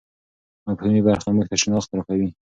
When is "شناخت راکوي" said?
1.63-2.29